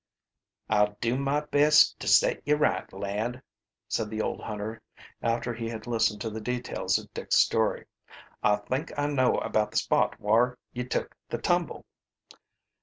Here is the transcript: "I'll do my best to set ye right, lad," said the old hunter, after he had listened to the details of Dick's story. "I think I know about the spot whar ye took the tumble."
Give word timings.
"I'll 0.67 0.97
do 0.99 1.15
my 1.15 1.41
best 1.41 1.99
to 1.99 2.07
set 2.07 2.41
ye 2.47 2.55
right, 2.55 2.91
lad," 2.91 3.43
said 3.87 4.09
the 4.09 4.19
old 4.19 4.41
hunter, 4.41 4.81
after 5.21 5.53
he 5.53 5.69
had 5.69 5.85
listened 5.85 6.21
to 6.21 6.31
the 6.31 6.41
details 6.41 6.97
of 6.97 7.13
Dick's 7.13 7.35
story. 7.37 7.85
"I 8.41 8.55
think 8.55 8.91
I 8.97 9.05
know 9.05 9.35
about 9.37 9.69
the 9.69 9.77
spot 9.77 10.19
whar 10.19 10.57
ye 10.73 10.85
took 10.85 11.15
the 11.29 11.37
tumble." 11.37 11.85